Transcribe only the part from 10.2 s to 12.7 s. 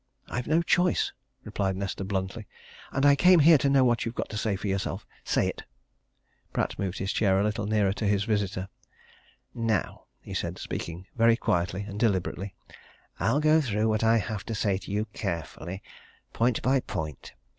said, speaking very quietly and deliberately,